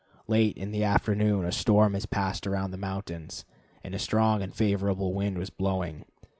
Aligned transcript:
Late 0.25 0.57
in 0.57 0.71
the 0.71 0.83
afternoon 0.83 1.45
a 1.45 1.51
storm 1.51 1.93
had 1.93 2.09
passed 2.09 2.47
around 2.47 2.71
the 2.71 2.77
mountain, 2.77 3.27
and 3.83 3.93
a 3.93 3.99
strong 3.99 4.41
and 4.41 4.51
favorable 4.51 5.13
wind 5.13 5.37
was 5.37 5.51
blowing. 5.51 6.05